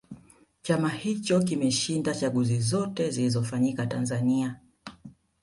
[0.63, 4.59] chama hicho kimeshinda chaguzi zote zilizofanyika tanzania